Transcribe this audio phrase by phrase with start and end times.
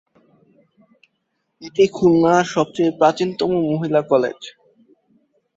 [1.61, 4.39] এটি খুলনার সবচেয়ে প্রাচীনতম মহিলা কলেজ।